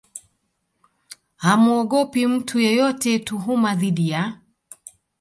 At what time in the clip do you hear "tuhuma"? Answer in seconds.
3.19-3.75